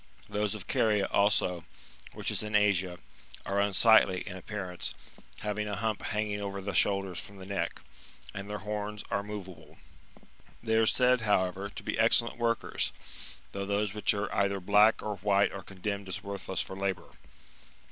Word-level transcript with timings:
Those 0.27 0.55
of 0.55 0.65
Caria 0.65 1.05
also, 1.05 1.63
which 2.13 2.31
is 2.31 2.41
in 2.41 2.55
Asia, 2.55 2.97
are 3.45 3.61
un 3.61 3.71
sightly^^ 3.71 4.23
in 4.25 4.35
appearance, 4.35 4.95
having 5.41 5.67
a 5.67 5.75
hump 5.75 6.01
hanging 6.01 6.41
over 6.41 6.59
the 6.59 6.73
shoulders 6.73 7.19
from 7.19 7.37
the 7.37 7.45
neck; 7.45 7.79
and 8.33 8.49
their 8.49 8.57
horns 8.65 9.03
are 9.11 9.21
moveable 9.21 9.77
f 9.77 9.77
they 10.63 10.73
are 10.77 10.87
said, 10.87 11.21
however, 11.21 11.69
to 11.69 11.83
be 11.83 11.99
excellent 11.99 12.39
workers, 12.39 12.91
though 13.51 13.67
those 13.67 13.93
which 13.93 14.11
are 14.15 14.33
either 14.33 14.59
black 14.59 15.03
or 15.03 15.17
white 15.17 15.51
are 15.51 15.61
condemned 15.61 16.09
as 16.09 16.23
worthless 16.23 16.61
for 16.61 16.75
labour. 16.75 17.11